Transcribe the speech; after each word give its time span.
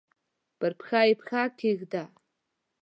پر 0.59 0.71
پښه 0.79 1.01
یې 1.07 1.13
پښه 1.19 1.41
کښېږده! 1.57 2.03